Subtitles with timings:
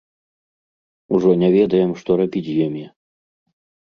[1.17, 2.81] Ужо не ведаем, што рабіць з імі.